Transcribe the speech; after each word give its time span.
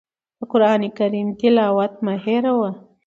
د 0.37 0.39
قرآن 0.51 0.81
کریم 0.97 1.27
تلاوت 1.39 1.93
مه 2.05 2.13
هېروئ. 2.23 2.73